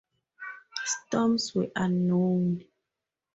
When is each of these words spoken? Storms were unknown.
Storms 0.83 1.53
were 1.53 1.71
unknown. 1.75 2.63